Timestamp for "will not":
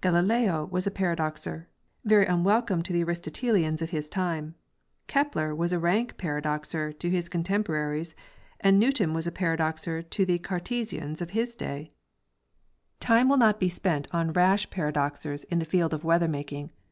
13.28-13.58